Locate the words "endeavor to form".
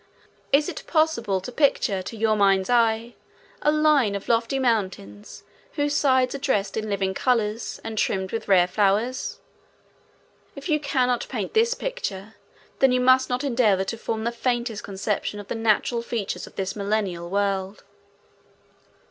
13.43-14.23